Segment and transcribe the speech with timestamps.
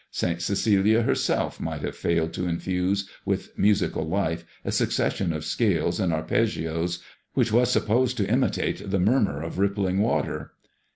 [0.09, 0.41] St.
[0.41, 6.11] Cecilia herself might have failed to infuse with musical life a succession of scales and
[6.11, 7.03] arpeggios
[7.35, 10.53] which was supposed to imitate the murmur of rippling water.